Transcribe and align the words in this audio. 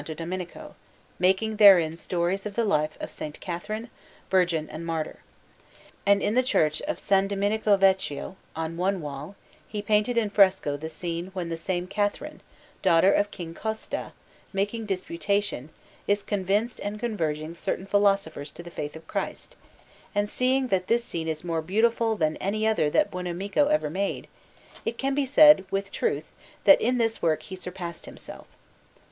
Domenico, 0.03 0.73
making 1.19 1.57
therein 1.57 1.95
stories 1.95 2.47
of 2.47 2.55
the 2.55 2.65
life 2.65 2.95
of 2.99 3.03
S. 3.11 3.21
Catherine, 3.39 3.91
virgin 4.31 4.67
and 4.67 4.83
martyr. 4.83 5.19
And 6.07 6.23
in 6.23 6.33
the 6.33 6.41
Church 6.41 6.81
of 6.87 6.97
S. 6.97 7.07
Domenico 7.27 7.77
Vecchio, 7.77 8.35
on 8.55 8.77
one 8.77 8.99
wall, 9.01 9.35
he 9.67 9.79
painted 9.83 10.17
in 10.17 10.31
fresco 10.31 10.75
the 10.75 10.89
scene 10.89 11.27
when 11.35 11.49
the 11.49 11.55
same 11.55 11.85
Catherine, 11.85 12.41
daughter 12.81 13.13
of 13.13 13.29
King 13.29 13.53
Costa, 13.53 14.13
making 14.51 14.87
disputation, 14.87 15.69
is 16.07 16.23
convincing 16.23 16.83
and 16.83 16.99
converting 16.99 17.53
certain 17.53 17.85
philosophers 17.85 18.49
to 18.53 18.63
the 18.63 18.71
faith 18.71 18.95
of 18.95 19.05
Christ; 19.05 19.55
and 20.15 20.27
seeing 20.27 20.69
that 20.69 20.87
this 20.87 21.03
scene 21.03 21.27
is 21.27 21.43
more 21.43 21.61
beautiful 21.61 22.15
than 22.17 22.37
any 22.37 22.65
other 22.65 22.89
that 22.89 23.11
Buonamico 23.11 23.67
ever 23.69 23.91
made, 23.91 24.27
it 24.83 24.97
can 24.97 25.13
be 25.13 25.27
said 25.27 25.63
with 25.69 25.91
truth 25.91 26.31
that 26.63 26.81
in 26.81 26.97
this 26.97 27.21
work 27.21 27.43
he 27.43 27.55
surpassed 27.55 28.07
himself. 28.07 28.47